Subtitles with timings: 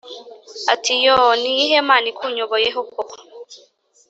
[0.73, 3.17] ati"yooh niyihe mana ikunyoboyeho koko?